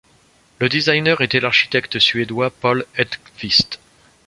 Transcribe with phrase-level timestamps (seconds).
[0.57, 3.79] Le désigner était l'architecte Suédois Paul Hedqvist.